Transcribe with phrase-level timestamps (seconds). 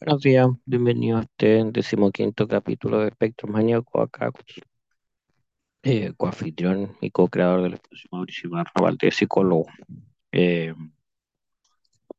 [0.00, 4.30] Buenos días, bienvenido a este decimoquinto capítulo de Espectro Maníaco, acá
[5.82, 8.50] eh, coanfitrión y co-creador del espacio Mauricio
[8.80, 9.66] Valdés, psicólogo.
[10.32, 10.74] Eh,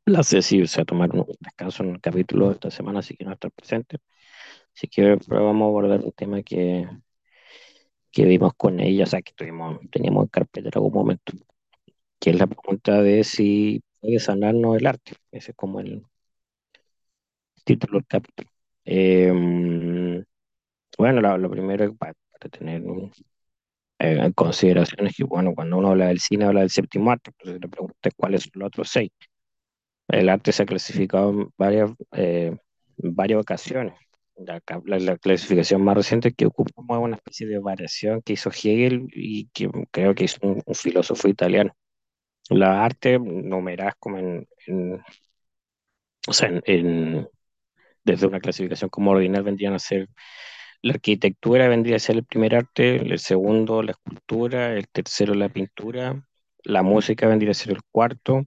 [0.06, 3.16] la Ceci se va a tomar un descanso en el capítulo de esta semana, así
[3.16, 3.98] que no está presente.
[4.76, 6.88] Así que pero vamos a abordar un tema que,
[8.12, 11.34] que vimos con ella, o sea, que tuvimos, teníamos en carpeta en algún momento,
[12.20, 15.14] que es la pregunta de si puede sanarnos el arte.
[15.32, 16.04] Ese es como el
[17.70, 18.50] título del capítulo.
[18.86, 19.32] Eh,
[20.98, 22.84] bueno, lo, lo primero para, para tener
[24.00, 27.32] eh, en consideración es que, bueno, cuando uno habla del cine, habla del séptimo arte,
[27.32, 29.12] entonces le pregunté cuáles son los otros seis.
[30.08, 32.56] El arte se ha clasificado en varias, eh,
[32.98, 33.94] varias ocasiones.
[34.38, 38.50] La, la- la clasificación más reciente que ocupa como una especie de variación que hizo
[38.52, 41.74] Hegel y que creo que es un, un filósofo italiano.
[42.50, 45.02] La arte numeradas como en, en-
[46.28, 47.30] o sea, en, en-
[48.12, 50.08] desde una clasificación como ordinal vendrían a ser
[50.82, 55.50] La arquitectura vendría a ser el primer arte, el segundo la escultura, el tercero la
[55.50, 56.26] pintura,
[56.64, 58.46] la música vendría a ser el cuarto,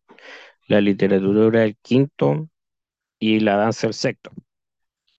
[0.69, 2.49] la literatura el quinto
[3.21, 4.33] y la danza el sexto.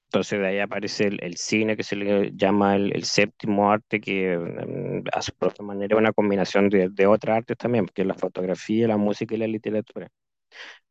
[0.08, 4.00] Entonces de ahí aparece el, el cine que se le llama el, el séptimo arte,
[4.00, 8.04] que mm, a su propia manera es una combinación de, de otras artes también, que
[8.04, 10.10] es la fotografía, la música y la literatura.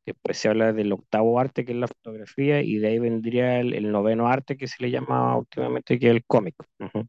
[0.07, 3.75] Después se habla del octavo arte, que es la fotografía, y de ahí vendría el,
[3.75, 6.55] el noveno arte, que se le llama últimamente, que es el cómic.
[6.81, 7.07] Ujú.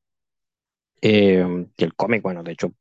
[1.02, 2.74] Eh, que el cómic, bueno, de hecho,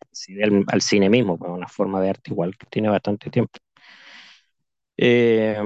[0.42, 3.58] al, al cine mismo, pues, una forma de arte igual que tiene bastante tiempo.
[4.96, 5.56] Eh,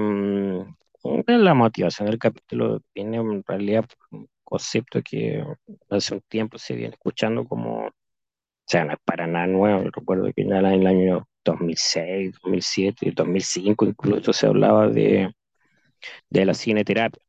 [1.27, 5.43] la motivación del capítulo viene en realidad por un concepto que
[5.89, 7.91] hace un tiempo se viene escuchando como, o
[8.67, 13.85] sea, no es para nada nuevo, recuerdo que ya en el año 2006, 2007, 2005
[13.85, 15.31] incluso se hablaba de,
[16.29, 17.21] de la cineterapia.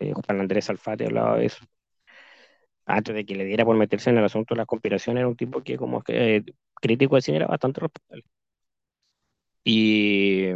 [0.00, 1.64] Eh, Juan Andrés Alfate hablaba de eso.
[2.86, 5.36] Antes de que le diera por meterse en el asunto de la conspiración, era un
[5.36, 6.44] tipo que como que eh,
[6.80, 8.24] crítico de cine era bastante respetable.
[9.64, 10.52] Y,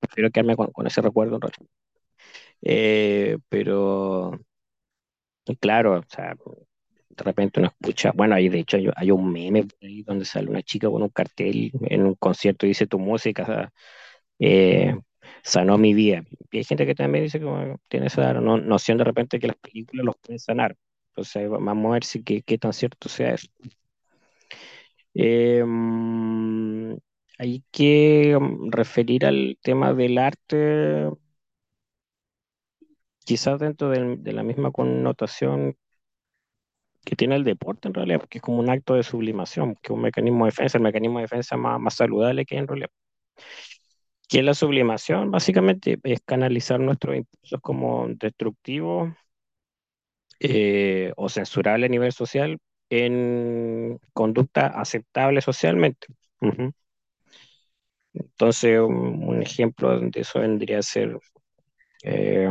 [0.00, 1.38] prefiero quedarme con, ese recuerdo.
[2.62, 4.38] Eh, pero
[5.60, 6.34] claro, o sea,
[7.18, 10.24] de repente uno escucha, bueno, ahí de hecho hay, hay un meme por ahí donde
[10.26, 13.72] sale una chica con un cartel en un concierto y dice tu música
[14.38, 14.96] eh,
[15.42, 16.24] sanó mi vida.
[16.50, 19.56] Y hay gente que también dice que tiene esa no- noción de repente que las
[19.56, 20.76] películas los pueden sanar.
[21.10, 23.48] Entonces vamos a ver si qué, tan cierto sea eso.
[25.14, 25.62] Eh,
[27.38, 31.08] hay que mm, referir al tema del arte
[33.24, 35.76] quizás dentro de la misma connotación
[37.08, 39.90] que tiene el deporte en realidad, porque es como un acto de sublimación, que es
[39.90, 42.90] un mecanismo de defensa, el mecanismo de defensa más, más saludable que hay en realidad.
[44.28, 45.30] Que la sublimación?
[45.30, 49.10] Básicamente es canalizar nuestros impulsos como destructivos
[50.40, 52.58] eh, o censurables a nivel social
[52.90, 56.06] en conducta aceptable socialmente.
[58.12, 61.18] Entonces, un, un ejemplo de eso vendría a ser
[62.04, 62.48] eh,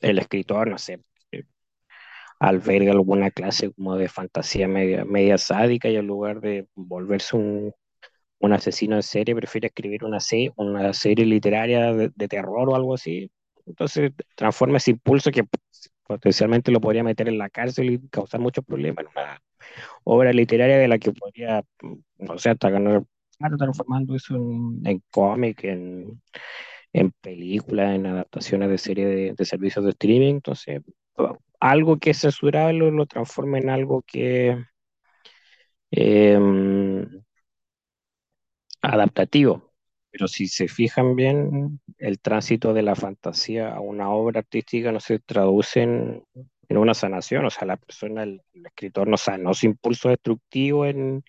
[0.00, 1.00] el escritor, no sé,
[2.40, 7.72] alberga alguna clase como de fantasía media, media sádica y en lugar de volverse un,
[8.40, 12.76] un asesino en serie, prefiere escribir una, se- una serie literaria de, de terror o
[12.76, 13.30] algo así.
[13.66, 15.44] Entonces transforma ese impulso que
[16.06, 19.40] potencialmente lo podría meter en la cárcel y causar muchos problemas una
[20.04, 21.62] obra literaria de la que podría,
[22.18, 23.04] no sé, hasta ganar,
[23.58, 26.20] transformando eso en, en cómic, en,
[26.92, 30.34] en películas, en adaptaciones de series de, de servicios de streaming.
[30.36, 30.82] Entonces,
[31.60, 34.64] algo que es censurable lo, transforma en algo que
[35.90, 36.38] eh,
[38.82, 39.72] adaptativo.
[40.10, 45.00] Pero si se fijan bien, el tránsito de la fantasía a una obra artística no
[45.00, 46.24] se traduce en,
[46.68, 47.44] en una sanación.
[47.46, 51.22] O sea, la persona, el, escritor no sanó su impulso destructivo en,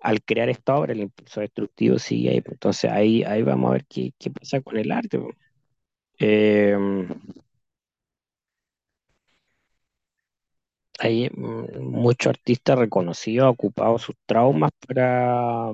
[0.00, 2.42] al crear esta obra, el impulso destructivo sigue ahí.
[2.44, 5.18] Entonces ahí, ahí vamos a ver qué, qué pasa con el arte.
[10.98, 15.72] Hay mm, muchos artistas reconocidos, ocupado sus traumas para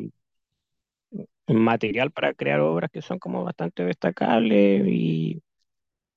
[1.49, 5.43] material para crear obras que son como bastante destacables y,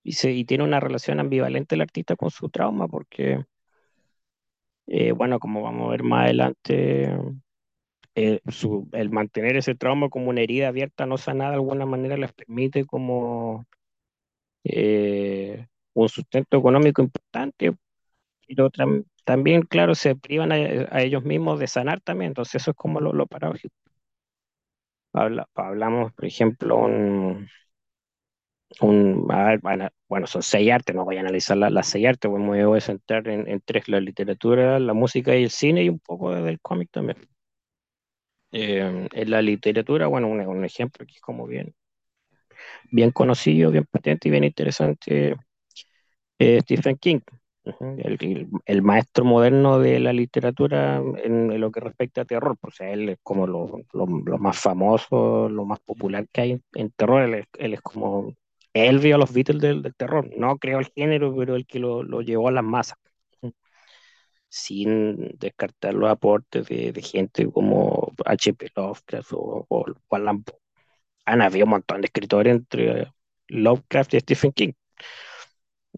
[0.04, 3.46] y, se, y tiene una relación ambivalente el artista con su trauma porque,
[4.88, 7.10] eh, bueno, como vamos a ver más adelante,
[8.16, 12.18] eh, su, el mantener ese trauma como una herida abierta no sanada de alguna manera
[12.18, 13.66] les permite como
[14.64, 17.74] eh, un sustento económico importante,
[18.48, 22.72] pero tam- también, claro, se privan a, a ellos mismos de sanar también, entonces eso
[22.72, 23.76] es como lo, lo paradójico.
[25.14, 27.48] Habla- hablamos, por ejemplo, un,
[28.82, 29.26] un,
[29.62, 32.66] bueno, bueno, son seis artes, no voy a analizar las, las seis artes, pues me
[32.66, 36.00] voy a centrar en, en, tres, la literatura, la música y el cine y un
[36.00, 37.18] poco del cómic también.
[38.54, 41.76] Eh, en la literatura, bueno, un, un, ejemplo que es como bien,
[42.92, 45.36] bien conocido, bien patente y bien interesante,
[46.40, 47.22] eh, Stephen King.
[47.66, 52.82] El, el, maestro moderno de la literatura en, en, lo que respecta a terror, pues
[52.82, 56.92] él es como lo, lo, lo más famoso, lo más popular que hay en, en
[56.92, 58.34] terror, él él es, como,
[58.74, 61.80] él vio a los Beatles del, del, terror, no creó el género, pero el que
[61.80, 62.98] lo, lo llevó a las masas,
[64.50, 68.72] sin descartar los aportes de, de gente como H.P.
[68.76, 69.86] Lovecraft o, o.
[71.26, 73.08] Han habido un montón de escritores entre
[73.48, 74.74] Lovecraft y Stephen King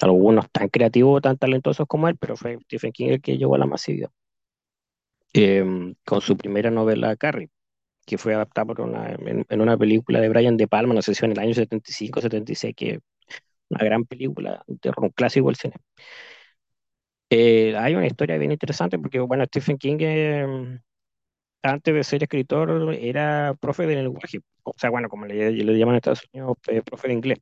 [0.01, 3.59] algunos tan creativos, tan talentosos como él, pero fue Stephen King el que llegó a
[3.59, 4.09] la masividad.
[5.33, 7.49] Eh, con su primera novela, Carrie,
[8.05, 11.25] que fue adaptada por una, en, una película de Brian De Palma, no sé si
[11.25, 12.99] en el año 75, 76, que
[13.69, 15.75] una gran película, terror un clásico del cine.
[17.29, 20.79] Eh, hay una historia bien interesante porque, bueno, Stephen King, eh,
[21.63, 25.95] antes de ser escritor, era profe de lenguaje, o sea, bueno, como le, le llaman
[25.95, 27.39] en Estados Unidos, eh, profe de inglés.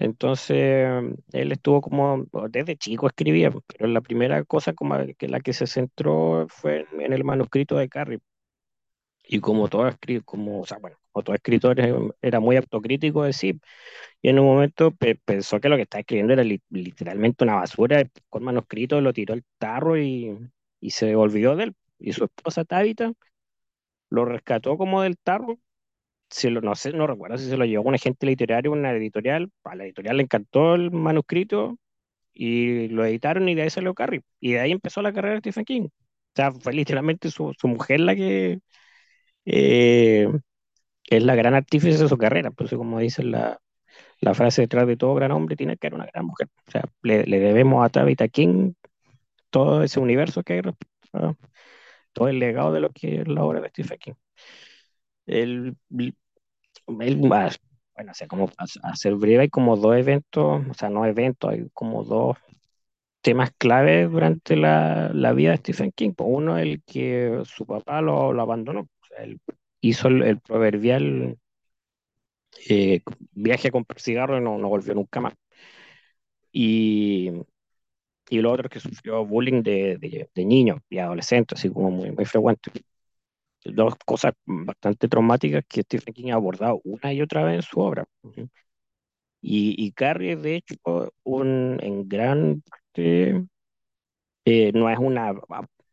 [0.00, 0.88] Entonces,
[1.32, 5.66] él estuvo como, desde chico escribía, pero la primera cosa como que la que se
[5.68, 8.20] centró fue en el manuscrito de Carrie.
[9.24, 9.88] Y como todo,
[10.24, 11.76] como, o sea, bueno, como todo escritor
[12.20, 13.60] era muy autocrítico de sí,
[14.22, 17.56] y en un momento pe pensó que lo que estaba escribiendo era li literalmente una
[17.56, 20.36] basura, con manuscrito lo tiró al tarro y,
[20.80, 21.76] y se olvidó de él.
[21.98, 23.12] Y su esposa Tabitha
[24.10, 25.58] lo rescató como del tarro
[26.30, 29.50] si lo, no sé, no recuerdo si se lo llevó un agente literario, una editorial,
[29.64, 31.78] a la editorial le encantó el manuscrito
[32.34, 34.22] y lo editaron y de ahí salió Carrie.
[34.40, 35.82] Y de ahí empezó la carrera de Stephen King.
[35.88, 35.90] O
[36.36, 38.60] sea, fue literalmente su, su mujer la que
[39.46, 40.28] eh,
[41.10, 42.50] es la gran artífice de su carrera.
[42.50, 43.60] Pues como dice la,
[44.20, 46.48] la frase detrás de todo gran hombre, tiene que haber una gran mujer.
[46.68, 48.74] O sea, le, le debemos a Tabitha King
[49.50, 50.62] todo ese universo que hay,
[52.12, 54.14] todo el legado de lo que es la obra de Stephen King.
[55.26, 55.76] El,
[56.96, 58.50] bueno, o sea, como
[58.82, 62.36] a ser breve, hay como dos eventos, o sea, no eventos, hay como dos
[63.22, 66.12] temas claves durante la, la vida de Stephen King.
[66.18, 69.40] Uno, el que su papá lo, lo abandonó, o sea, él
[69.82, 71.38] hizo el, el proverbial
[72.68, 73.02] eh,
[73.32, 75.34] viaje con cigarro y no, no volvió nunca más.
[76.52, 77.30] Y,
[78.30, 81.90] y lo otro es que sufrió bullying de, de, de niños y adolescentes, así como
[81.90, 82.72] muy, muy frecuente
[83.64, 87.80] dos cosas bastante traumáticas que Stephen King ha abordado una y otra vez en su
[87.80, 88.06] obra.
[89.42, 90.76] Y, y Carrie, de hecho,
[91.24, 93.46] un, en gran parte,
[94.44, 95.32] eh, no es una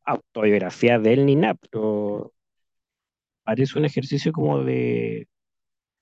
[0.06, 2.34] autobiografía de él ni nada, pero
[3.44, 5.28] parece un ejercicio como de,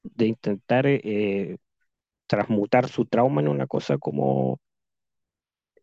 [0.04, 1.58] de intentar eh,
[2.28, 4.60] transmutar su trauma en una cosa como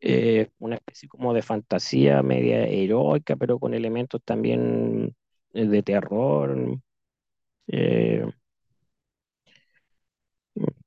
[0.00, 5.14] eh, una especie como de fantasía media heroica, pero con elementos también
[5.52, 6.78] de terror.
[7.68, 8.24] Eh,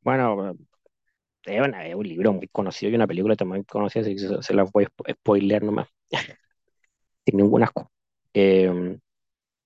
[0.02, 0.56] bueno,
[1.46, 4.72] es, un libro muy conocido y una película también conocida, así que se, se las
[4.72, 5.88] voy a spoilear nomás.
[7.26, 7.72] Sin ninguna
[8.34, 8.98] eh,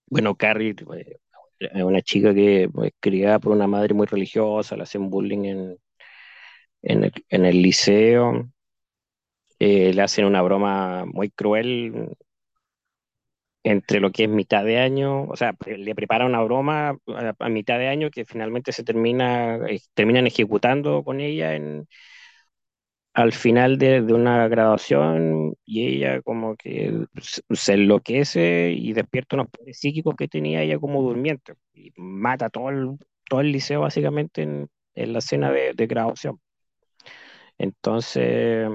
[0.08, 1.18] bueno, Carrie eh,
[1.60, 5.46] es una chica que es pues, criada por una madre muy religiosa, le hacen bullying
[5.46, 5.78] en,
[6.82, 8.50] en, el, en el liceo,
[9.60, 12.16] eh, le hacen una broma muy cruel
[13.64, 16.98] entre lo que es mitad de año, o sea, le prepara una broma
[17.40, 21.88] a, mitad de año que finalmente se termina, eh, terminan ejecutando con ella en,
[23.14, 27.06] al final de, de, una graduación y ella como que
[27.52, 32.70] se enloquece y despierta unos poderes psíquicos que tenía ella como durmiente y mata todo
[32.70, 32.98] el,
[33.30, 36.40] todo el liceo básicamente en, en la escena de, de graduación.
[37.58, 38.70] Entonces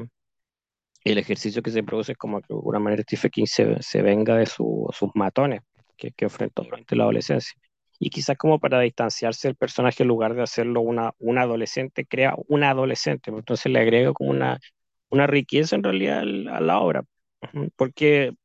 [1.04, 4.02] el ejercicio que se produce es como que de alguna manera Stephen King se, se
[4.02, 5.60] venga de su, sus matones
[5.96, 7.54] que, que, enfrentó durante la adolescencia.
[7.98, 12.34] Y quizás como para distanciarse del personaje, en lugar de hacerlo una, una adolescente, crea
[12.48, 13.30] una adolescente.
[13.30, 14.58] Entonces le agrega como una,
[15.10, 17.04] una riqueza en realidad a la obra.
[17.76, 18.36] Porque el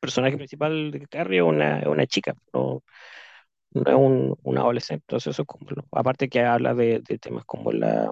[0.00, 2.82] personaje principal de Carrie es una, una chica, no,
[3.72, 5.04] no es un, un, adolescente.
[5.08, 8.10] Entonces eso es como, aparte que habla de, de temas como la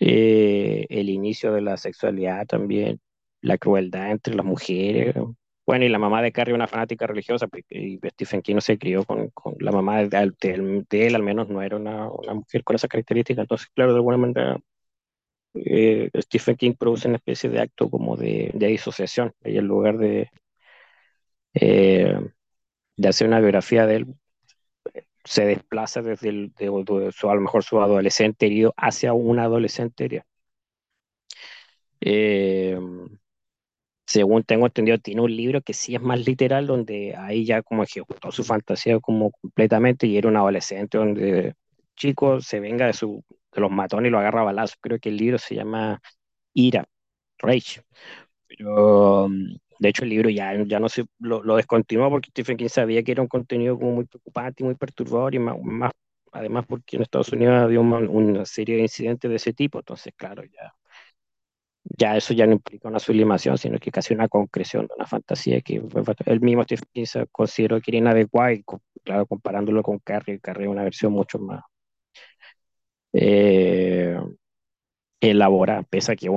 [0.00, 3.00] eh, el inicio de la sexualidad también,
[3.40, 5.14] la crueldad entre las mujeres.
[5.66, 9.04] Bueno, y la mamá de Carrie, una fanática religiosa, y Stephen King no se crió
[9.04, 10.32] con, con la mamá de,
[10.90, 13.42] él, al menos no era una, mujer con esa característica.
[13.42, 14.58] Entonces, claro, de alguna manera,
[15.54, 20.30] eh, Stephen King produce una especie de acto como de, de disociación, en lugar de,
[21.54, 22.18] eh,
[22.96, 24.06] de hacer una biografía de él,
[25.28, 30.04] se desplaza desde el, de, su, a lo mejor su adolescente herido hacia un adolescente
[30.06, 30.24] herido.
[32.00, 32.78] Eh,
[34.06, 37.82] según tengo entendido, tiene un libro que sí es más literal, donde ahí ya como
[37.82, 41.54] ejecutó su fantasía como completamente y era un adolescente donde
[41.94, 44.78] chico se venga de, su, de los matones y lo agarra a balazos.
[44.80, 46.00] Creo que el libro se llama
[46.54, 46.86] Ira,
[47.38, 47.82] Rage.
[48.48, 52.68] Pero mm, de hecho el libro ya, ya no se lo, descontinuó porque Stephen King
[52.68, 55.92] sabía que era un contenido como muy preocupante y muy perturbador y más, más
[56.32, 60.44] además porque en Estados Unidos había una, serie de incidentes de ese tipo, entonces claro,
[60.44, 60.74] ya
[61.96, 65.60] ya eso ya no implica una sublimación, sino que casi una concreción de una fantasía
[65.62, 65.82] que
[66.26, 68.64] el mismo Stephen King consideró que era inadecuada y
[69.04, 71.62] claro, comparándolo con Carrie, Carrie es una versión mucho más
[73.12, 74.18] eh,
[75.20, 76.28] elaborada, pese a que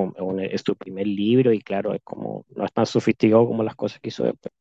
[0.50, 4.00] es tu primer libro y claro, es como, no es tan sofisticado como las cosas
[4.00, 4.52] que hizo después.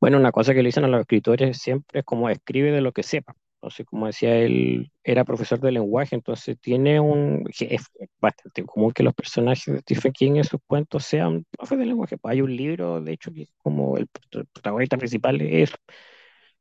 [0.00, 2.92] Bueno, una cosa que le dicen a los escritores siempre es como escribe de lo
[2.92, 3.36] que sepa.
[3.56, 7.44] Entonces, como decía él, era profesor de lenguaje, entonces tiene un...
[7.60, 7.86] Es
[8.20, 12.18] bastante común que los personajes de Stephen King en sus cuentos sean profes de lenguaje.
[12.18, 14.08] Pues hay un libro, de hecho, que como el
[14.52, 15.72] protagonista principal es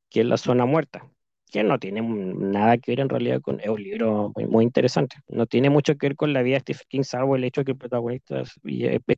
[0.09, 1.09] que es La Zona Muerta,
[1.51, 3.59] que no tiene nada que ver en realidad con...
[3.59, 5.17] Es un libro muy, muy interesante.
[5.27, 7.65] No tiene mucho que ver con la vida de Stephen King, salvo el hecho de
[7.65, 8.59] que el protagonista es,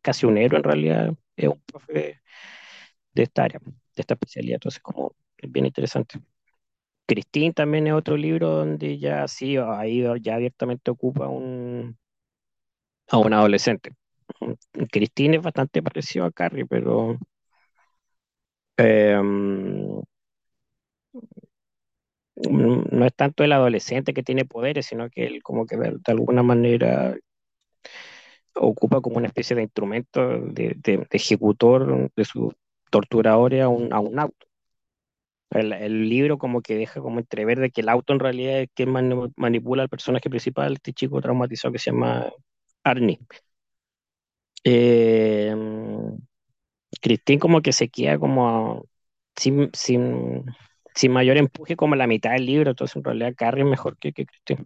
[0.02, 2.22] casi un héroe en realidad, es un profe
[3.14, 4.56] de, esta área, de esta especialidad.
[4.56, 6.20] Entonces, como es bien interesante.
[7.08, 11.98] Christine también es otro libro donde ya sí, ahí ya abiertamente ocupa un,
[13.10, 13.94] a un adolescente.
[14.92, 17.20] Christine es bastante parecido a Carrie, pero
[18.78, 19.22] eh,
[22.50, 26.44] no es tanto el adolescente que tiene poderes, sino que él como que de, alguna
[26.44, 27.16] manera
[28.56, 32.54] ocupa como una especie de instrumento de, ejecutor de su
[32.90, 34.48] torturador a un, a un auto.
[35.50, 38.70] El, el, libro como que deja como entrever de que el auto en realidad es
[38.74, 42.32] quien man, manipula al personaje principal, este chico traumatizado que se llama
[42.84, 43.20] Arnie.
[44.64, 45.56] Eh,
[47.40, 48.86] como que se queda como
[49.36, 50.46] sin, sin,
[50.96, 54.14] sin, mayor empuje como la mitad del libro, entonces en realidad Carrie es mejor que,
[54.14, 54.66] que Christine.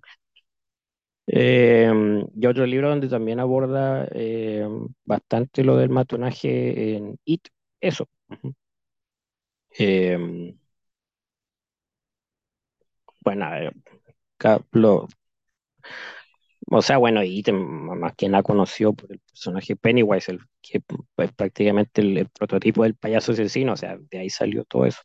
[1.27, 1.91] Eh,
[2.35, 4.67] y otro libro donde también aborda eh,
[5.05, 7.47] bastante lo del matonaje en It,
[7.81, 8.07] eso.
[9.79, 10.17] Eh,
[13.23, 13.45] bueno,
[14.71, 15.07] lo,
[16.69, 20.81] o sea, bueno, y más quien la conoció por el personaje Pennywise, el, que
[21.17, 25.01] es prácticamente el, el, prototipo del payaso asesino, o sea, de ahí salió todo eso.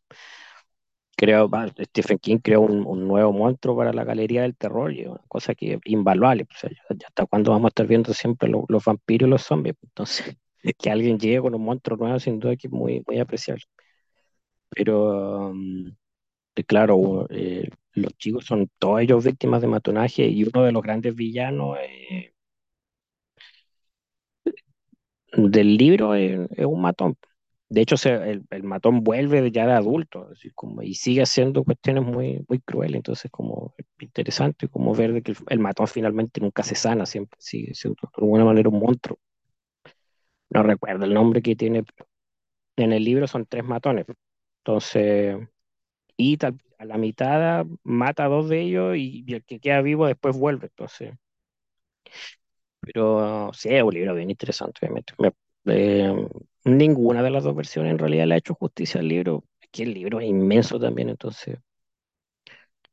[1.16, 5.54] Creo, Stephen King creó un, nuevo monstruo para la galería del terror, y una cosa
[5.54, 6.46] que es invaluable,
[6.90, 10.36] ya hasta cuándo vamos a estar viendo siempre los, vampiros y los zombies, entonces,
[10.78, 13.64] que alguien llegue con un monstruo nuevo, sin duda que es muy, muy apreciable.
[14.70, 15.94] Pero, um,
[16.66, 21.14] claro, eh, los chicos son todos ellos víctimas de matonaje y uno de los grandes
[21.14, 22.32] villanos eh,
[25.34, 27.16] del libro es, un matón.
[27.72, 30.28] De hecho, el, el, matón vuelve ya de adulto
[30.82, 32.96] y sigue haciendo cuestiones muy, muy crueles.
[32.96, 37.96] Entonces, como interesante como ver que el, matón finalmente nunca se sana, siempre sigue siendo
[38.02, 39.18] de alguna manera un monstruo.
[40.50, 41.82] No recuerdo el nombre que tiene,
[42.76, 44.04] en el libro son tres matones.
[44.58, 45.38] Entonces,
[46.16, 50.06] y tal, a la mitad mata a dos de ellos y, el que queda vivo
[50.06, 50.66] después vuelve.
[50.66, 51.14] Entonces,
[52.80, 55.14] pero sí, es un libro bien interesante, obviamente.
[55.18, 55.32] Me,
[55.66, 56.28] eh,
[56.64, 59.44] ninguna de las dos versiones en realidad le ha hecho justicia al libro.
[59.70, 61.58] Que el libro es inmenso también, entonces.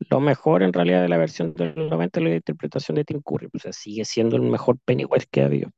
[0.10, 3.50] Lo mejor en realidad de la versión del 90 es la interpretación de Tim Curry,
[3.54, 5.72] o sea, sigue siendo el mejor Pennywise que ha habido.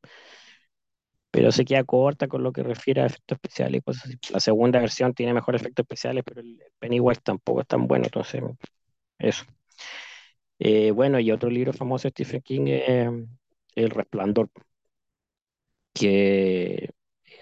[1.32, 3.82] Pero se queda corta con lo que refiere a efectos especiales.
[4.32, 8.42] La segunda versión tiene mejores efectos especiales, pero el Pennywise tampoco es tan bueno, entonces,
[9.18, 9.46] eso.
[10.60, 13.10] Eh, bueno, y otro libro famoso de Stephen King es
[13.76, 14.50] El Resplandor,
[15.94, 16.90] que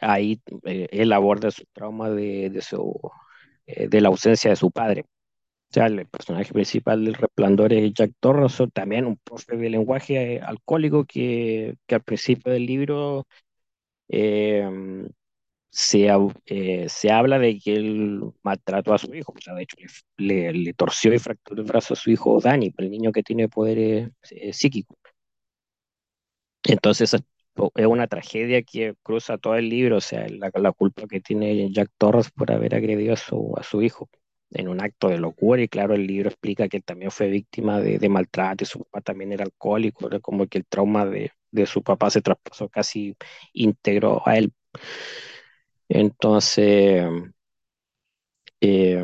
[0.01, 2.99] ahí eh, él aborda su trauma de, de, su,
[3.65, 5.05] eh, de la ausencia de su padre.
[5.71, 10.35] O sea, el personaje principal del Resplandor es Jack Torrance, también un profe de lenguaje
[10.35, 13.27] eh, alcohólico que, que, al principio del libro
[15.71, 16.17] se,
[16.87, 19.33] se, habla de que él maltrató a su hijo.
[19.37, 19.77] O sea, de hecho,
[20.17, 23.23] le, le, le, torció y fracturó el brazo a su hijo Danny, el niño que
[23.23, 24.09] tiene poderes
[24.53, 24.97] psíquicos.
[26.63, 27.15] Entonces,
[27.75, 31.71] es una tragedia que cruza todo el libro, o sea, la, la, culpa que tiene
[31.71, 34.09] Jack Torres por haber agredido a su, a su hijo
[34.51, 37.99] en un acto de locura, y claro, el libro explica que también fue víctima de,
[37.99, 41.65] de maltrato, y su papá también era alcohólico, era como que el trauma de, de
[41.65, 43.15] su papá se traspasó casi
[43.53, 44.51] íntegro a él.
[45.89, 47.03] Entonces,
[48.61, 49.03] eh,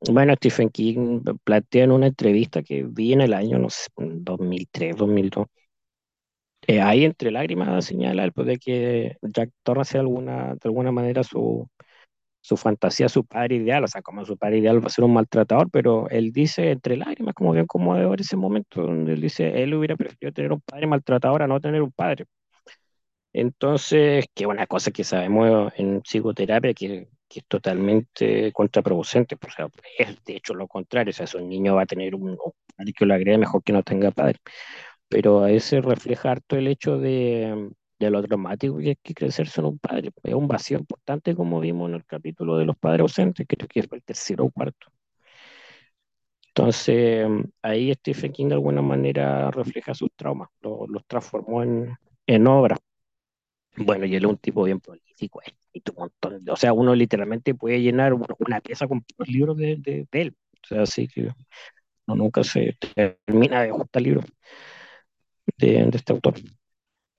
[0.00, 4.96] Bueno, Stephen King plantea en una entrevista que vi en el año, no sé, 2003,
[4.96, 5.46] 2002.
[6.68, 10.90] Eh, ahí entre lágrimas señala el poder de que Jack Torrance de alguna, de alguna
[10.92, 11.68] manera su,
[12.40, 15.14] su fantasía, su padre ideal, o sea, como su padre ideal va a ser un
[15.14, 19.74] maltratador, pero él dice entre lágrimas, como bien conmovedor ese momento, donde él dice, él
[19.74, 22.26] hubiera preferido tener un padre maltratador a no tener un padre.
[23.32, 29.56] Entonces, que una cosa que sabemos en psicoterapia que, que es totalmente contraproducente, pues, o
[29.56, 29.68] sea,
[29.98, 32.38] es de hecho lo contrario, o sea, si un niño va a tener un,
[32.76, 34.38] padre que lo agrede, mejor que no tenga padre.
[35.08, 39.48] Pero a ese refleja harto el hecho de, de lo traumático que es que crecer
[39.48, 40.10] sin un padre.
[40.22, 43.80] Es un vacío importante, como vimos en el capítulo de los padres ausentes, creo que
[43.80, 44.88] es el tercero o cuarto.
[46.48, 47.26] Entonces,
[47.62, 51.94] ahí Stephen King de alguna manera refleja sus traumas, lo- los transformó en,
[52.26, 52.76] en obra.
[53.76, 56.94] Bueno, y él es un tipo bien prolífico, eh, y un montón o sea, uno
[56.94, 60.36] literalmente puede llenar una, pieza con libros de, de, de él.
[60.64, 61.22] O sea, así que
[62.06, 62.76] uno nunca se
[63.26, 64.26] termina de juntar libros
[65.58, 66.34] de, de este autor.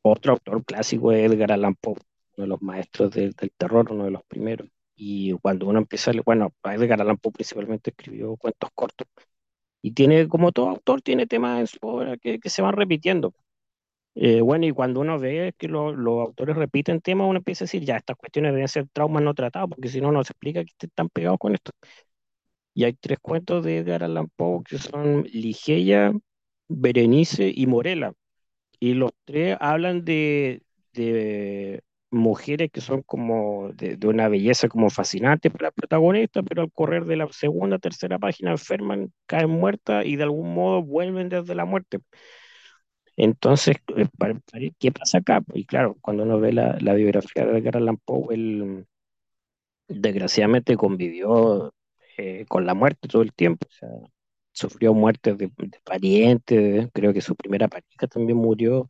[0.03, 1.93] Otro autor clásico es Edgar Allan Poe,
[2.37, 4.69] uno de los maestros del, del terror, uno de los primeros.
[4.95, 9.07] Y cuando uno empieza bueno, Edgar Allan Poe principalmente escribió cuentos cortos.
[9.81, 13.33] Y tiene, como todo autor, tiene temas en su obra que, que se van repitiendo.
[14.15, 17.67] Eh, bueno, y cuando uno ve que lo- los autores repiten temas, uno empieza a
[17.67, 20.63] decir, ya, estas cuestiones deben ser traumas no tratados, porque si no, no se explica
[20.65, 21.71] que están pegados con esto.
[22.73, 26.13] Y hay tres cuentos de Edgar Allan Poe que son Ligeia,
[26.69, 28.13] Berenice y Morela.
[28.79, 34.89] Y los tres hablan de, de mujeres que son como de, de una belleza como
[34.89, 40.05] fascinante para el protagonista, pero al correr de la segunda, tercera página enferman, caen muertas
[40.05, 41.99] y de algún modo vuelven desde la muerte.
[43.15, 45.41] Entonces, eh, ¿qué pasa acá?
[45.53, 47.99] Y claro, cuando uno ve la, la biografía de Edgar Allan
[48.31, 48.85] él
[49.87, 51.73] desgraciadamente convivió
[52.17, 53.67] eh, con la muerte todo el tiempo.
[54.57, 58.87] Sufrió muertes de, de parientes, creo que su primera pareja también murió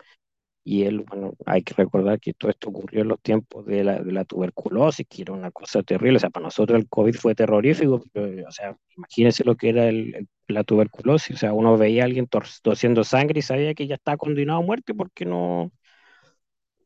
[0.63, 4.01] y él, bueno, hay que recordar que todo esto ocurrió en los tiempos de la,
[4.03, 6.17] de la tuberculosis, que era una cosa terrible.
[6.17, 9.87] O sea, para nosotros el COVID fue terrorífico, pero, o sea, imagínense lo que era
[9.87, 11.35] el, el- la tuberculosis.
[11.37, 12.27] O sea, uno veía a alguien
[12.63, 15.71] tosiendo sangre y sabía que ya estaba condenado a muerte porque no,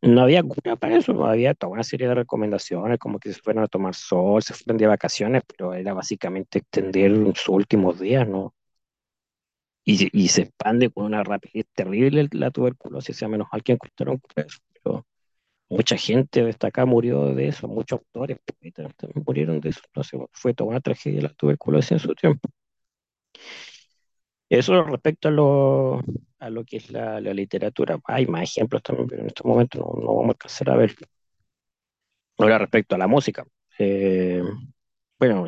[0.01, 1.23] no había cura para eso.
[1.25, 4.77] Había toda una serie de recomendaciones, como que se fueran a tomar sol, se fueran
[4.77, 8.53] de vacaciones, pero era básicamente extender sus últimos días, ¿no?
[9.83, 9.97] Y,
[10.29, 14.59] se- expande con una rapidez terrible la tuberculosis, sea, menos que encontraron cura de eso,
[14.73, 15.05] pero
[15.69, 18.37] Mucha gente destacada murió de eso, muchos autores,
[18.97, 19.81] también murieron de eso.
[19.87, 22.49] Entonces, bueno, fue toda una tragedia la tuberculosis en su tiempo.
[24.49, 26.01] Eso respecto a lo,
[26.39, 27.99] a lo que es la, literatura.
[28.05, 30.95] Hay más ejemplos también, pero en estos momentos no, no vamos a alcanzar a ver.
[32.37, 33.45] Ahora, respecto a la música.
[33.79, 34.41] eh,
[35.19, 35.45] bueno,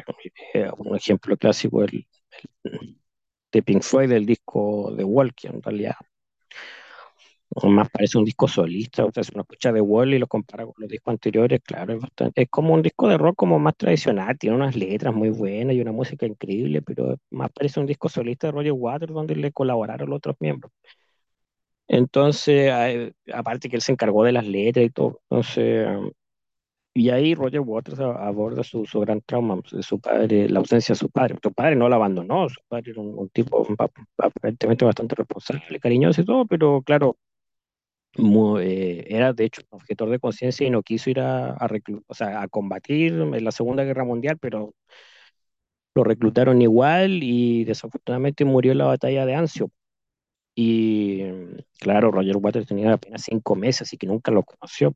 [0.54, 2.08] eh, un ejemplo clásico el
[3.54, 5.96] de Pink Floyd, del disco The Wall, que en realidad
[7.64, 10.66] Más parece un disco solista, o sea, si uno escucha The Wall y lo compara
[10.66, 13.76] con los discos anteriores, claro, es bastante, es como un disco de rock como más
[13.78, 18.10] tradicional, tiene unas letras muy buenas y una música increíble, pero más parece un disco
[18.10, 20.72] solista de Roger Waters donde le colaboraron los otros miembros.
[21.88, 22.72] Entonces,
[23.34, 25.88] aparte que él se encargó de las letras y todo, entonces,
[26.94, 31.10] y ahí Roger Waters aborda su, su gran trauma su padre, la ausencia de su
[31.10, 31.38] padre.
[31.42, 33.66] Su padre no lo abandonó, su padre era un, tipo
[34.18, 37.18] aparentemente bastante responsable, cariñoso y todo, pero claro,
[38.60, 41.70] eh, era de hecho un objetor de conciencia y no quiso ir a, a,
[42.08, 44.74] o sea, a combatir en la Segunda Guerra Mundial, pero
[45.96, 49.72] lo reclutaron igual y desafortunadamente murió en la batalla de Anzio.
[50.56, 51.24] Y
[51.80, 54.94] claro, Roger Waters tenía apenas cinco meses, así que nunca lo conoció.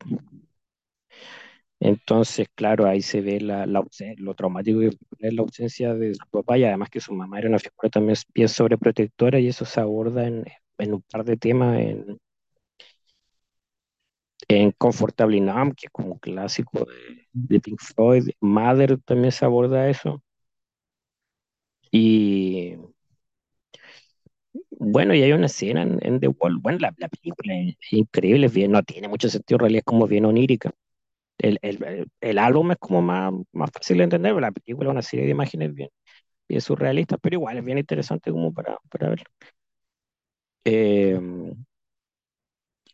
[1.80, 3.84] Entonces, claro, ahí se ve la, la
[4.18, 7.50] lo traumático que es la ausencia de su papá y además que su mamá era
[7.50, 10.44] una figura también bien sobreprotectora y eso se aborda en,
[10.80, 12.18] en un par de temas en,
[14.50, 19.46] En Comfortably Numb, que es como un clásico de, de Pink Floyd, Mother también se
[19.46, 20.22] aborda eso.
[21.92, 22.78] Y
[24.72, 26.58] bueno, y hay una escena en, The Wall.
[26.60, 29.86] Bueno, la, la película es increíble, es bien, no tiene mucho sentido, en realidad es
[29.86, 30.72] como bien onírica.
[31.38, 34.91] El, el, el, álbum es como más, más fácil de entender, pero la película es
[34.91, 35.89] una serie de imágenes bien,
[36.50, 39.26] bien surrealistas, pero igual es bien interesante como para, para verlo.
[40.65, 41.17] Eh,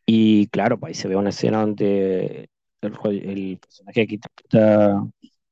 [0.06, 2.50] y claro, pues ahí se ve una escena donde
[2.82, 5.04] el, personaje que interpreta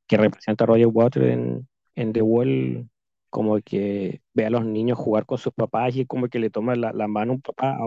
[0.09, 2.89] representa a Roger Waters en, en The Wall,
[3.29, 6.75] como que ve a los niños jugar con sus papás y como que le toma
[6.75, 7.77] la, la mano a un papá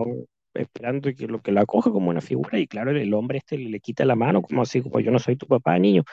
[0.55, 3.69] esperando que lo que lo acoja como una figura y claro, el hombre este le,
[3.69, 6.03] le quita la mano como así, como yo no soy tu papá, niño.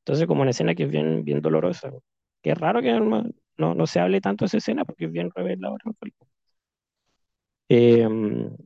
[0.00, 1.92] Entonces como una escena que es bien, bien dolorosa.
[2.42, 5.84] Es raro que no, no, se hable tanto de esa escena porque es bien reveladora.
[7.68, 8.06] Eh,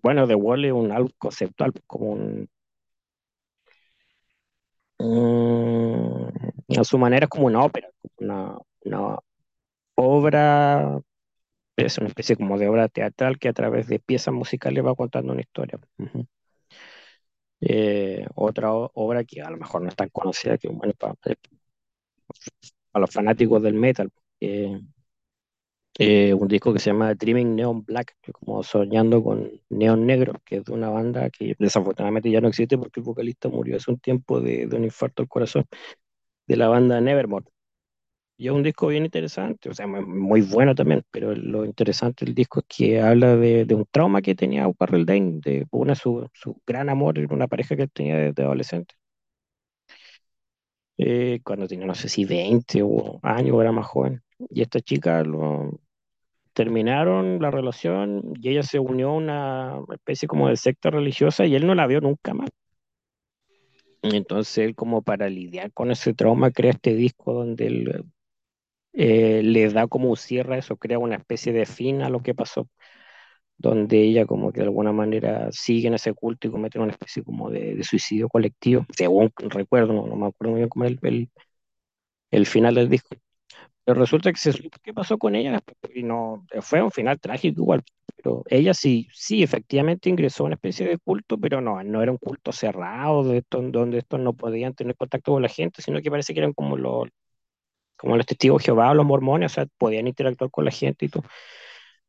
[0.02, 2.48] bueno, The Wall es un álbum conceptual, como un,
[6.78, 9.18] a su manera es como una ópera, una, una
[9.96, 11.00] obra,
[11.76, 15.32] es una especie como de obra teatral que a través de piezas musicales va contando
[15.32, 15.78] una historia.
[17.60, 21.14] Eh, otra obra que a lo mejor no es tan conocida, que bueno, para,
[22.94, 24.10] los fanáticos del metal,
[24.40, 24.80] eh,
[25.98, 30.34] eh, un disco que se llama Dreaming Neon Black, que como soñando con neón negro,
[30.44, 33.90] que es de una banda que desafortunadamente ya no existe porque el vocalista murió hace
[33.92, 35.66] un tiempo de, de un infarto al corazón,
[36.46, 37.46] de la banda Nevermore.
[38.44, 42.34] Y es un disco bien interesante, o sea, muy, bueno también, pero lo interesante del
[42.34, 46.28] disco es que habla de, de un trauma que tenía Warrell Dane, de una su,
[46.34, 48.96] su gran amor, una pareja que él tenía desde adolescente,
[50.98, 54.22] eh, cuando tenía, no sé si 20 o años, era más joven.
[54.50, 55.80] Y esta chica lo,
[56.52, 61.54] terminaron la relación y ella se unió a una especie como de secta religiosa y
[61.54, 62.50] él no la vio nunca más.
[64.02, 68.04] Entonces él como para lidiar con ese trauma crea este disco donde él
[68.94, 72.34] eh, le da como un cierre eso, crea una especie de fin a lo que
[72.34, 72.68] pasó,
[73.58, 77.24] donde ella como que de alguna manera sigue en ese culto y comete una especie
[77.24, 81.28] como de, suicidio colectivo, según recuerdo, no, no me acuerdo muy bien cómo el,
[82.30, 83.16] el, final del disco.
[83.84, 85.60] Pero resulta que se supo qué pasó con ella
[85.94, 87.82] y no, fue un final trágico igual,
[88.16, 92.12] pero ella sí, sí, efectivamente ingresó a una especie de culto, pero no, no era
[92.12, 96.34] un culto cerrado, donde estos no podían tener contacto con la gente, sino que parece
[96.34, 97.08] que eran como los,
[97.96, 101.08] como los testigos de Jehová los mormones, o sea, podían interactuar con la gente y
[101.08, 101.24] todo.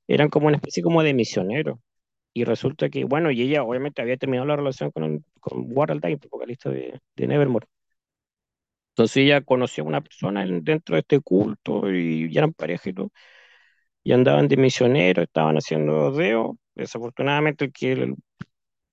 [0.07, 1.79] Eran como una especie como de misioneros.
[2.33, 6.19] Y resulta que, bueno, y ella obviamente había terminado la relación con, con Warren Dine,
[6.31, 7.67] vocalista de, de Nevermore.
[8.93, 12.89] Entonces ella conoció a una persona en- dentro de este culto y ya eran pareja
[12.89, 13.09] y todo.
[14.03, 16.57] y andaban de misioneros, estaban haciendo dedo.
[16.75, 18.15] Desafortunadamente el que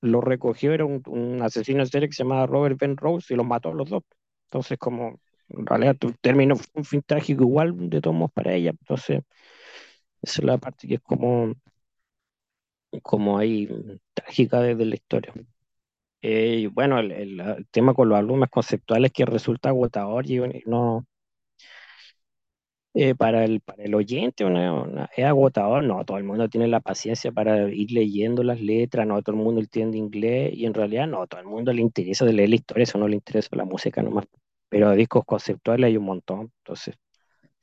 [0.03, 3.37] lo recogió era un, un asesino en serie que se llamaba Robert Ben Rose y
[3.37, 4.03] los mató a los dos.
[4.47, 5.21] Entonces, como
[5.59, 5.97] en realidad
[6.57, 8.71] fue un fin trágico igual de todos para ella.
[8.71, 9.23] Entonces,
[10.23, 11.55] esa es la parte que es como,
[13.03, 13.69] como ahí
[14.15, 15.33] trágica de, de la historia.
[16.23, 21.07] Eh, bueno, el, tema con los álbumes conceptuales que resulta agotador y no,
[22.95, 26.81] eh, para el, para el oyente una- es agotador, no todo el mundo tiene la
[26.81, 31.07] paciencia para ir leyendo las letras, no todo el mundo entiende inglés y en realidad
[31.07, 34.03] no todo el mundo le interesa leer la historia, eso no le interesa la música
[34.03, 34.27] nomás,
[34.73, 36.97] pero discos conceptuales hay un montón, entonces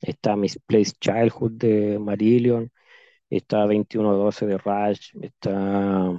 [0.00, 2.70] está Misplaced Childhood de Marillion,
[3.28, 6.12] está 2112 de Rush, está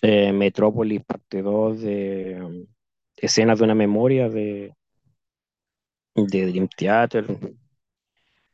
[0.00, 2.66] eh, Metrópolis parte 2 de um,
[3.16, 4.72] Escenas de una memoria de,
[6.14, 7.26] de Dream Theater,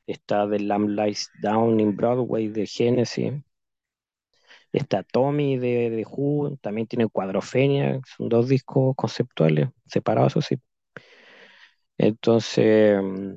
[0.05, 3.35] está The Lamb Lies Down in Broadway de Genesis,
[4.73, 10.61] está Tommy de, de Who, también tiene Cuadrofenia, son dos discos conceptuales, separados, eso sí.
[12.03, 13.35] Entonces, mm,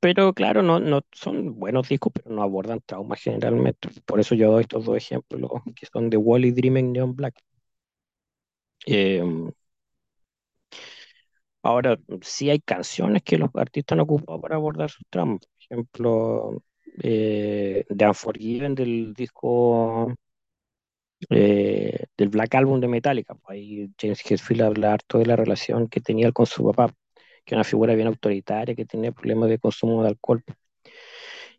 [0.00, 3.88] pero claro, no, no son buenos discos, pero no abordan traumas generalmente.
[4.06, 7.34] Por eso yo doy estos dos ejemplos, que son de Wally Dreaming Neon Black.
[8.86, 9.22] Eh,
[11.62, 15.40] ahora, sí hay canciones que los artistas han ocupado para abordar sus traumas.
[15.40, 16.62] Por ejemplo,
[17.02, 20.14] eh, The Unforgiven del disco
[21.28, 23.34] eh, del Black Album de Metallica.
[23.34, 26.94] Pues ahí James Hetfield habla harto de la relación que tenía con su papá,
[27.44, 30.42] que es una figura bien autoritaria, que tenía problemas de consumo de alcohol.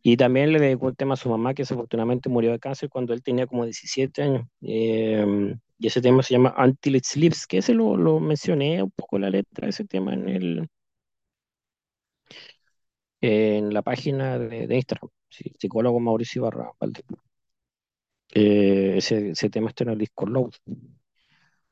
[0.03, 3.13] Y también le dedicó el tema a su mamá, que desafortunadamente murió de cáncer cuando
[3.13, 4.47] él tenía como 17 años.
[4.61, 8.91] Eh, y ese tema se llama Until It Sleeps, que ese lo, lo mencioné un
[8.91, 10.67] poco la letra de ese tema en, el,
[13.21, 15.09] en la página de, de Instagram,
[15.59, 17.05] psicólogo Mauricio Barra Valdez.
[18.33, 20.51] Eh, ese, tema está en el disco Load.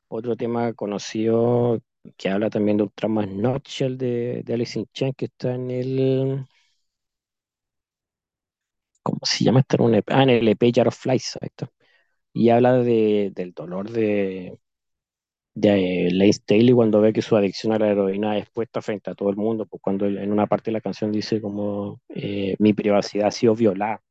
[0.08, 1.80] Otro tema conocido
[2.16, 5.70] que habla también de un trama Nutshell de, de Alice in Chains, que está en
[5.70, 6.46] el.
[9.02, 9.60] ¿Cómo se llama?
[9.60, 11.70] Está en un EP, ah, en el EP Jar of Flies, está.
[12.32, 14.58] Y habla de, del dolor de,
[15.54, 19.14] de Lane Staley cuando ve que su adicción a la heroína es puesta frente a
[19.14, 22.72] todo el mundo, pues cuando en una parte de la canción dice como eh, mi
[22.74, 24.02] privacidad ha sido violada.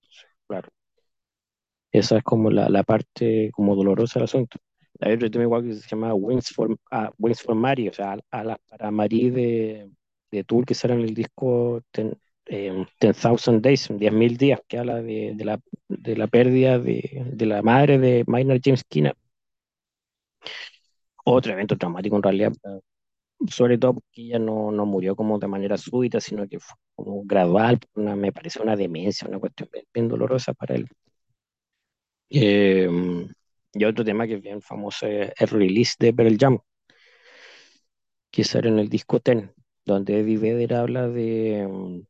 [1.92, 4.58] Esa es como la, la parte como dolorosa del asunto.
[5.00, 7.12] Hay otro tema igual que se llama Wings for, ah,
[7.44, 9.90] for Mary, o sea, a las para Mary de,
[10.32, 15.02] de Tool que sale en el disco Ten, eh, 10,000 Days, 10.000 días, que habla
[15.02, 19.14] de, de la, de la pérdida de, de la madre de Maynard James Keenan.
[21.26, 22.54] Otro evento traumático en realidad
[23.50, 27.24] sobre todo porque ella no, no murió como de manera súbita, sino que fue como
[27.26, 30.88] gradual, una, me parece una demencia, una cuestión bien, bien dolorosa para él.
[32.30, 32.90] Eh,
[33.74, 36.60] y otro tema que es bien famoso es el release de Pearl Jam,
[38.32, 39.54] que sale en el disco Ten,
[39.86, 42.04] donde Eddie Vedder habla de,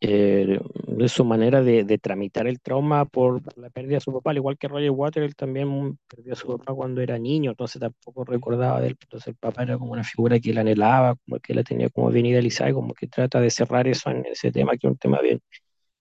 [0.00, 4.30] eh, de su manera de, de, tramitar el trauma por, la pérdida de su papá,
[4.30, 7.80] al igual que Roger Waters, él también perdió a su papá cuando era niño, entonces
[7.80, 11.40] tampoco recordaba de él, entonces el papá era como una figura que él anhelaba, como
[11.40, 14.52] que la tenía como bien idealizada, y como que trata de cerrar eso en ese
[14.52, 15.40] tema, que es un tema bien,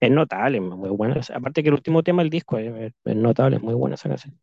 [0.05, 3.63] es notable, muy bueno, aparte que el último tema del disco es, es notable, es
[3.63, 4.39] muy buena esa canción.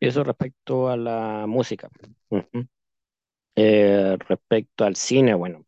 [0.00, 1.88] Eso respecto a la música.
[3.54, 5.64] Eh, respecto al cine, bueno,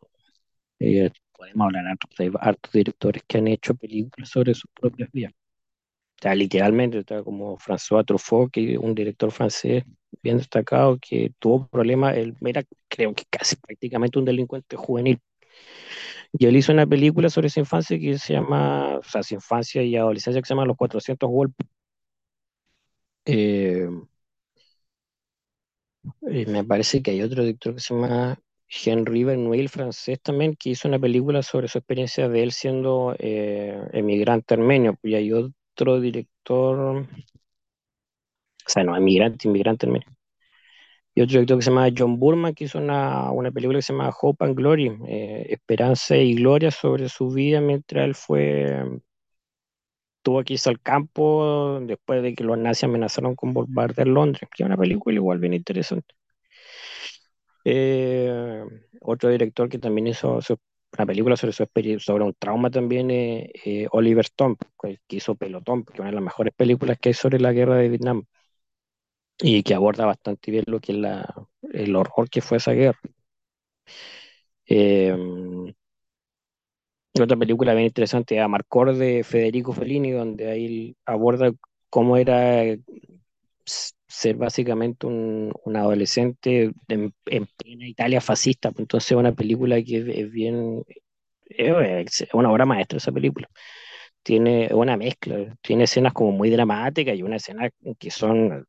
[0.80, 5.32] eh, podemos hablar de hartos directores que han hecho películas sobre sus propias vidas.
[6.36, 9.84] Literalmente, está como François Truffaut, que un director francés
[10.22, 15.20] bien destacado que tuvo problemas, él era, creo que casi prácticamente un delincuente juvenil.
[16.38, 19.82] Y él hizo una película sobre su infancia que se llama, o sea, su infancia
[19.82, 21.66] y adolescencia que se llama Los 400 golpes.
[23.26, 23.88] Eh,
[26.30, 30.70] eh, me parece que hay otro director que se llama Henri Verneuil, francés también, que
[30.70, 34.98] hizo una película sobre su experiencia de él siendo eh, emigrante armenio.
[35.02, 37.06] Y hay otro director, o
[38.66, 40.13] sea, no, emigrante, inmigrante armenio.
[41.14, 43.92] Y otro director que se llama John Burman, que hizo una, una película que se
[43.92, 49.00] llama Hope and Glory, eh, Esperanza y Gloria sobre su vida mientras él fue,
[50.22, 54.62] tuvo que irse al campo después de que los nazis amenazaron con bombardear Londres, que
[54.62, 56.14] es una película igual bien interesante.
[57.64, 58.62] Eh,
[59.00, 60.38] otro director que también hizo
[60.96, 65.84] una película sobre su experiencia, sobre un trauma también, eh, Oliver Stone, que hizo Pelotón,
[65.84, 68.24] que es una de las mejores películas que hay sobre la guerra de Vietnam
[69.38, 71.34] y que aborda bastante bien lo que es la,
[71.72, 73.00] el horror que fue esa guerra.
[77.20, 81.52] otra película bien interesante, Amarcord de Federico Fellini, donde ahí aborda
[81.90, 82.64] cómo era
[84.08, 88.72] ser básicamente un, un adolescente en, en, plena Italia fascista.
[88.76, 90.84] Entonces, una película que es, es bien.
[91.46, 93.48] Es una obra maestra esa película.
[94.22, 98.66] Tiene una mezcla, tiene escenas como muy dramáticas y una escena que son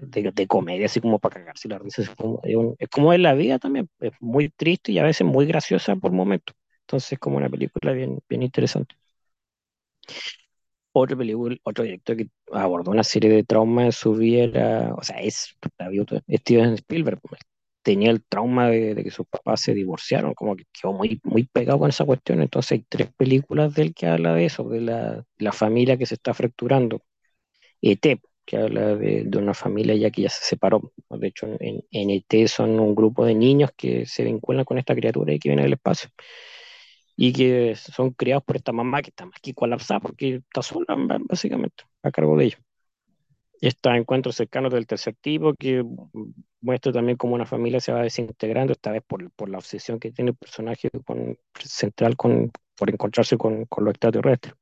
[0.00, 2.02] de, de comedia, así como para cagarse la risa.
[2.02, 5.96] Es como, es, en la vida también, es muy triste y a veces muy graciosa
[5.96, 6.56] por momentos.
[6.82, 8.96] Entonces, es como una película bien, bien interesante
[10.92, 15.02] otro película, otro director que abordó una serie de traumas en su vida era, o
[15.02, 15.56] sea, es
[16.38, 17.20] Steven Spielberg.
[17.82, 21.78] Tenía el trauma de, que sus papás se divorciaron, como que quedó muy, muy pegado
[21.78, 22.42] con esa cuestión.
[22.42, 26.04] Entonces hay tres películas de él que habla de eso, de la, la familia que
[26.06, 27.02] se está fracturando.
[27.82, 30.92] ET, que habla de, de, una familia ya que ya se separó.
[31.08, 34.92] De hecho, en, en ET son un grupo de niños que se vinculan con esta
[34.96, 36.10] criatura y que viene del espacio
[37.16, 40.96] y que son criados por esta mamá que está más que colapsada porque está sola,
[41.28, 42.60] básicamente, a cargo de ellos.
[43.60, 45.84] Estos encuentros cercanos del tercer tipo que
[46.60, 50.10] muestra también cómo una familia se va desintegrando, esta vez por, por la obsesión que
[50.10, 54.54] tiene el personaje con, central con, por encontrarse con, con lo extraterrestre.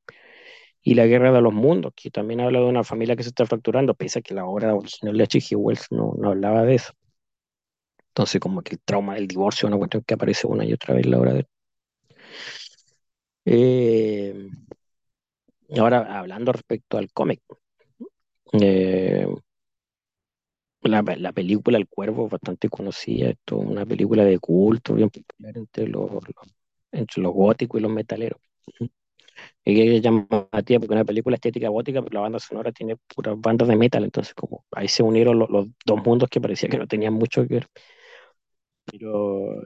[0.81, 3.45] Y la guerra de los mundos, que también habla de una familia que se está
[3.45, 5.55] fracturando, pese a que la obra original de H.G.
[5.57, 6.93] Wells no, no hablaba de eso.
[8.09, 10.93] Entonces, como que el trauma del divorcio es una cuestión que aparece una y otra
[10.95, 11.47] vez en la obra de.
[13.45, 14.49] Eh,
[15.77, 17.41] ahora, hablando respecto al cómic,
[18.53, 19.27] eh,
[20.81, 25.09] la, la, película El Cuervo es bastante conocida, esto es una película de culto, bien
[25.09, 26.09] popular entre los
[26.91, 28.39] entre los góticos y los metaleros.
[29.65, 33.35] Y que es llamativa porque una película estética gótica, pero la banda sonora tiene puras
[33.39, 36.77] bandas de metal, entonces como ahí se unieron los, los dos mundos que parecía que
[36.77, 37.67] no tenían mucho que ver.
[38.85, 39.61] Pero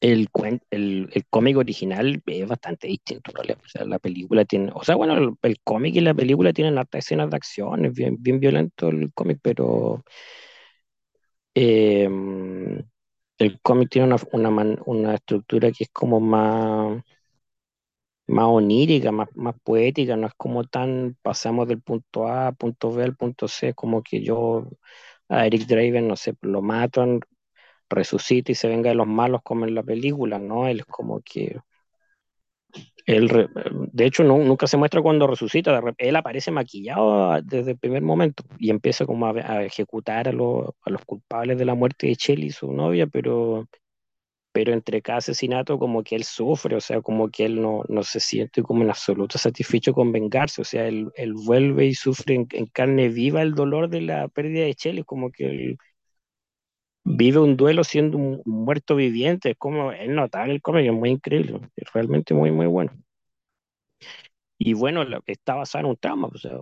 [0.00, 0.28] el,
[0.70, 5.36] el, el cómic original es bastante distinto, O sea, la película tiene, o sea, bueno,
[5.42, 9.12] el, cómic y la película tienen hartas escenas de acción, es bien, bien violento el
[9.14, 10.02] cómic, pero
[11.54, 12.08] eh,
[13.38, 17.02] el cómic tiene una, una, una, estructura que es como más,
[18.26, 22.92] más onírica, más, más poética, no es como tan, pasamos del punto A al punto
[22.92, 24.68] B al punto C, como que yo
[25.28, 27.20] a Eric Draven, no sé, lo matan,
[27.90, 30.68] resucita y se venga de los malos como en la película, ¿no?
[30.68, 31.58] Él es como que...
[33.04, 33.48] Él,
[33.92, 38.70] de hecho, nunca se muestra cuando resucita, él aparece maquillado desde el primer momento y
[38.70, 42.72] empieza como a, ejecutar a, lo, a, los culpables de la muerte de Shelly, su
[42.72, 43.68] novia, pero,
[44.52, 48.02] pero entre cada asesinato como que él sufre, o sea, como que él no, no
[48.02, 52.34] se siente como en absoluto satisfecho con vengarse, o sea, él, él vuelve y sufre
[52.50, 55.78] en, carne viva el dolor de la pérdida de Shelly, como que él
[57.04, 61.10] vive un duelo siendo un muerto viviente, es como, es notable el cómic, es muy
[61.10, 62.92] increíble, es realmente muy, muy bueno.
[64.58, 66.52] Y bueno, lo que está basado en un trauma, o sea,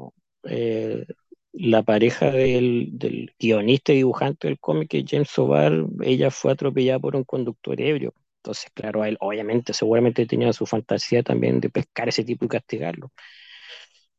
[0.44, 1.04] eh,
[1.52, 7.16] la pareja del, del, guionista y dibujante del cómic, James Sobar, ella fue atropellada por
[7.16, 8.14] un conductor ebrio.
[8.38, 13.12] Entonces, claro, él obviamente, seguramente tenía su fantasía también de pescar ese tipo y castigarlo.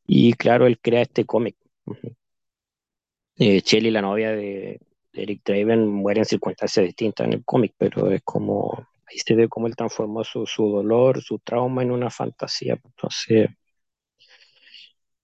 [0.05, 1.55] Y claro, él crea este cómic.
[3.37, 4.79] Eh, Shelly, la novia de,
[5.13, 9.35] de Eric Draven, muere en circunstancias distintas en el cómic, pero es como, ahí se
[9.35, 12.79] ve cómo él transformó su, su dolor, su trauma en una fantasía.
[12.83, 13.49] Entonces,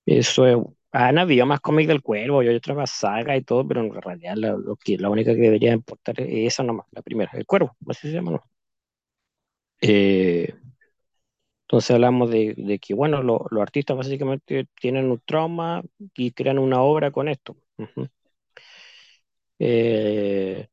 [0.06, 0.58] eso es,
[0.92, 4.50] han habido más cómics del cuervo y otra saga y todo, pero en realidad la,
[4.58, 8.08] lo que, la única que debería importar es esa nomás, la primera, el cuervo, así
[8.10, 8.44] se llama, ¿no?
[9.82, 10.54] Eh,
[11.64, 15.84] entonces hablamos de, de que, bueno, lo, los artistas básicamente tienen un trauma
[16.16, 17.58] y crean una obra con esto.
[17.78, 18.10] Uh -huh.
[19.60, 20.68] eh,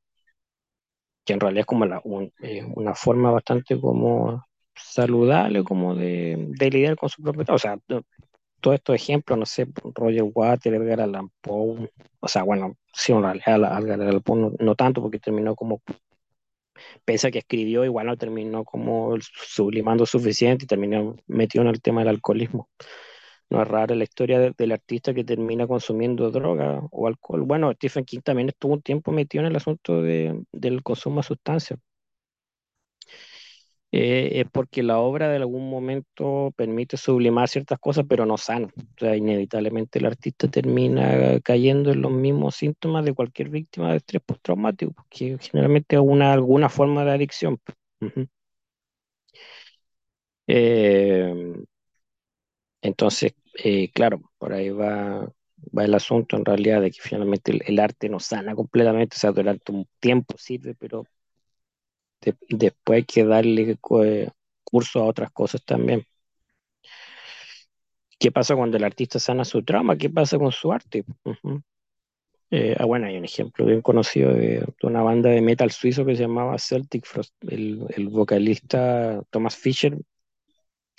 [1.24, 6.36] que en realidad es como la, un, eh, una forma bastante como saludable como de,
[6.48, 7.78] de lidiar con su propio o sea,
[8.64, 13.22] todos estos ejemplos, no sé, Roger Water, Edgar Allan Poe, o sea, bueno, sí, en
[13.22, 15.82] realidad Edgar Allan Poe no, tanto porque terminó como,
[17.04, 22.00] pese que escribió, igual no terminó como sublimando suficiente y terminó metido en el tema
[22.00, 22.70] del alcoholismo.
[23.50, 27.42] No es rara la historia de, del artista que termina consumiendo droga o alcohol.
[27.42, 31.24] Bueno, Stephen King también estuvo un tiempo metido en el asunto de, del consumo de
[31.24, 31.78] sustancias
[33.96, 38.68] eh, es porque la obra de algún momento permite sublimar ciertas cosas, pero no sana.
[38.76, 43.98] O sea, inevitablemente el artista termina cayendo en los mismos síntomas de cualquier víctima de
[43.98, 47.60] estrés postraumático, que generalmente es una, alguna forma de adicción.
[50.46, 51.64] Eh,
[52.82, 55.26] entonces, eh, claro, por ahí va,
[55.76, 59.18] va el asunto en realidad de que finalmente el, el arte no sana completamente, o
[59.18, 61.04] sea, durante un tiempo sirve, pero
[62.24, 63.76] de, después hay que darle
[64.64, 66.06] curso a otras cosas también.
[68.18, 69.96] ¿Qué pasa cuando el artista sana su trauma?
[69.96, 71.04] ¿Qué pasa con su arte?
[72.50, 76.14] Eh, ah, bueno, hay un ejemplo bien conocido de, una banda de metal suizo que
[76.16, 77.34] se llamaba Celtic Frost.
[77.42, 79.98] El, el vocalista Thomas Fischer,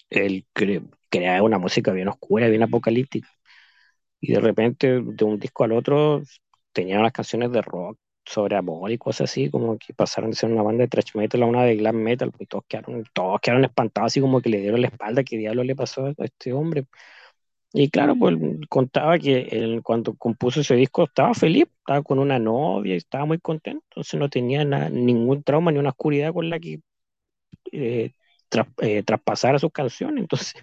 [0.10, 3.30] él cre crea una música bien oscura, bien apocalíptica.
[4.20, 6.24] Y de repente, de un disco al otro,
[6.74, 10.52] tenía unas canciones de rock sobre amor y cosas así, como que pasaron de ser
[10.52, 13.66] una banda de thrash metal a una de glam metal, y todos quedaron, todos quedaron
[13.66, 16.86] espantados, así como que le dieron la espalda, ¿qué diablo le pasó a este hombre?
[17.74, 18.36] Y claro, pues
[18.70, 23.40] contaba que él, cuando compuso ese disco estaba feliz, estaba con una novia, estaba muy
[23.40, 26.80] contento, entonces no tenía nada, ningún trauma ni una oscuridad con la que
[27.72, 28.14] eh,
[28.50, 30.54] tras, eh, traspasar a sus canciones, entonces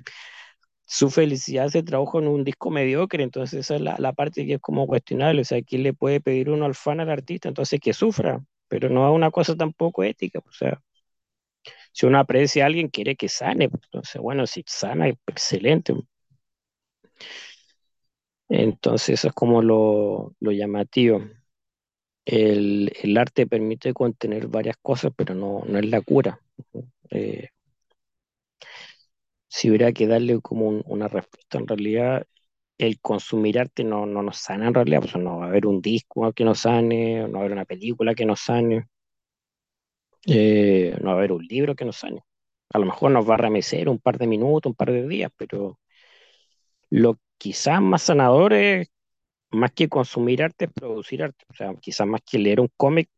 [0.93, 4.55] su felicidad se tradujo en un disco mediocre, entonces esa es la, la, parte que
[4.55, 7.49] es como cuestionable, o sea, ¿quién le puede pedir uno al fan al artista?
[7.49, 10.83] Entonces que sufra, pero no es una cosa tampoco ética, o sea,
[11.93, 15.95] si uno aprecia a alguien, quiere que sane, entonces bueno, si sana, excelente.
[18.49, 21.23] Entonces eso es como lo, lo llamativo.
[22.27, 26.39] El, el, arte permite contener varias cosas, pero no, no es la cura.
[27.11, 27.49] Eh,
[29.53, 32.27] si hubiera que darle como un, una respuesta, en realidad
[32.79, 35.83] el consumir arte no, no nos sana en realidad, pues no va a haber un
[35.83, 38.89] disco que nos sane, no va a haber una película que nos sane,
[40.27, 42.23] eh, no va a haber un libro que nos sane.
[42.71, 45.31] A lo mejor nos va a remecer un par de minutos, un par de días,
[45.37, 45.79] pero
[46.91, 48.89] lo quizás más sanador es,
[49.51, 51.45] más que consumir arte, es producir arte.
[51.51, 53.11] O sea, quizás más que leer un cómic,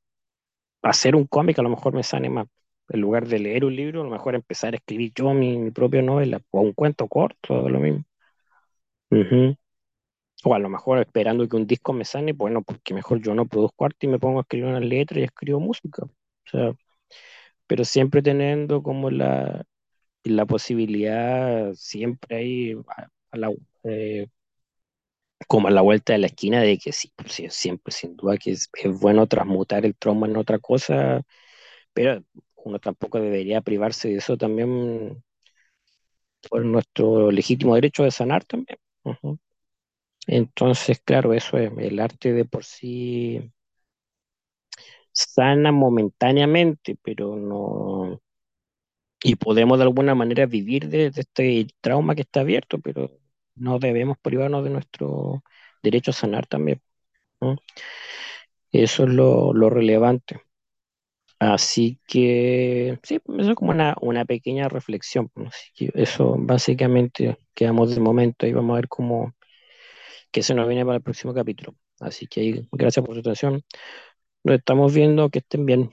[0.83, 2.49] hacer un cómic a lo mejor me sane más
[2.89, 5.71] en lugar de leer un libro, a lo mejor empezar a escribir yo mi, mi
[5.71, 8.05] propia novela o un cuento corto, lo mismo.
[9.11, 9.57] Uh -huh.
[10.45, 13.47] O a lo mejor esperando que un disco me sane, bueno, porque mejor yo no
[13.47, 16.05] produzco arte y me pongo a escribir una letra y escribo música.
[16.05, 16.11] O
[16.51, 16.75] sea,
[17.67, 19.65] pero siempre teniendo como la,
[20.25, 23.53] la posibilidad, siempre ahí a, a la,
[23.85, 24.29] eh,
[25.49, 28.53] como a la vuelta de la esquina de que sí, sí siempre, sin duda que
[28.53, 31.23] es, es bueno transmutar el trauma en otra cosa,
[31.95, 32.23] pero
[32.65, 35.23] uno tampoco debería privarse de eso también
[36.49, 38.79] por nuestro legítimo derecho de sanar también.
[40.27, 43.53] Entonces, claro, eso es, el arte de por sí
[45.13, 48.21] sana momentáneamente, pero no...
[49.23, 53.11] Y podemos de alguna manera vivir de, este trauma que está abierto, pero
[53.55, 55.43] no debemos privarnos de nuestro
[55.83, 56.81] derecho a sanar también.
[58.73, 60.41] Eso es lo, lo relevante.
[61.53, 65.31] Así que, sí, eso es como una, una pequeña reflexión.
[65.47, 69.35] Así que eso básicamente quedamos de momento y vamos a ver cómo
[70.33, 71.77] qué se nos viene para el próximo capítulo.
[72.01, 73.63] Así que gracias por su atención.
[74.45, 75.91] Nos estamos viendo, que estén bien.